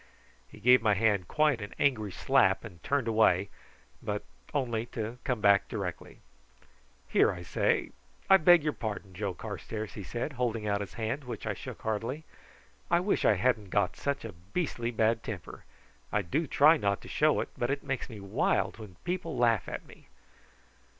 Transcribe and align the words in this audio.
He 0.47 0.59
gave 0.59 0.81
my 0.81 0.95
hand 0.95 1.27
quite 1.27 1.61
an 1.61 1.75
angry 1.77 2.11
slap 2.11 2.63
and 2.65 2.81
turned 2.81 3.07
away, 3.07 3.49
but 4.01 4.25
only 4.51 4.87
to 4.87 5.19
come 5.23 5.41
back 5.41 5.67
directly. 5.67 6.21
"Here, 7.07 7.31
I 7.31 7.43
say; 7.43 7.91
I 8.27 8.37
beg 8.37 8.63
your 8.63 8.73
pardon, 8.73 9.13
Joe 9.13 9.35
Carstairs," 9.35 9.93
he 9.93 10.01
said, 10.01 10.33
holding 10.33 10.67
out 10.67 10.81
his 10.81 10.95
hand, 10.95 11.25
which 11.25 11.45
I 11.45 11.53
shook 11.53 11.83
heartily. 11.83 12.23
"I 12.89 12.99
wish 12.99 13.25
I 13.25 13.35
hadn't 13.35 13.69
got 13.69 13.95
such 13.95 14.25
a 14.25 14.33
beastly 14.33 14.89
bad 14.89 15.21
temper. 15.21 15.65
I 16.11 16.23
do 16.23 16.47
try 16.47 16.77
not 16.77 16.99
to 17.01 17.07
show 17.07 17.39
it, 17.39 17.49
but 17.55 17.69
it 17.69 17.83
makes 17.83 18.09
me 18.09 18.19
wild 18.19 18.79
when 18.79 18.95
people 19.03 19.37
laugh 19.37 19.69
at 19.69 19.85
me." 19.85 20.07